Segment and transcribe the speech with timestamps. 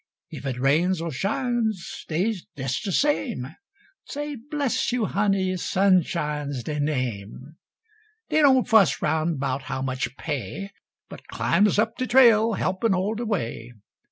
[0.31, 3.55] If it rains or shines, dey's des de same
[4.05, 7.57] Say, bless you, honey, Sunshine's dey name;
[8.29, 10.71] Dey don't fuss round 'bout how much pay
[11.07, 13.73] But climbs up de trail, helpin' all de way.